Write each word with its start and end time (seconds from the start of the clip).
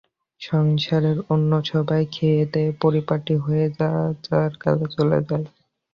সংসারের 0.41 1.17
অন্য 1.33 1.51
সবাই 1.71 2.03
খেয়েদেয়ে 2.11 2.71
পরিপাটি 2.81 3.35
হয়ে 3.37 3.65
যার 3.77 3.91
যার 4.25 4.51
কাজে 4.63 4.87
চলে 4.95 5.19
যায়। 5.21 5.45